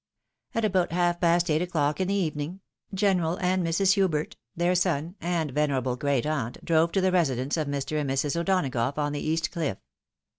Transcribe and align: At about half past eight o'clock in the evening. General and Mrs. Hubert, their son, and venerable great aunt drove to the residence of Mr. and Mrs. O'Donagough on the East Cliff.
At 0.55 0.65
about 0.65 0.93
half 0.93 1.21
past 1.21 1.47
eight 1.51 1.61
o'clock 1.61 2.01
in 2.01 2.07
the 2.07 2.13
evening. 2.15 2.61
General 2.91 3.37
and 3.39 3.63
Mrs. 3.63 3.93
Hubert, 3.93 4.35
their 4.55 4.73
son, 4.73 5.13
and 5.21 5.51
venerable 5.51 5.95
great 5.95 6.25
aunt 6.25 6.65
drove 6.65 6.91
to 6.93 7.01
the 7.01 7.11
residence 7.11 7.55
of 7.55 7.67
Mr. 7.67 8.01
and 8.01 8.09
Mrs. 8.09 8.35
O'Donagough 8.35 8.97
on 8.97 9.11
the 9.13 9.19
East 9.21 9.51
Cliff. 9.51 9.77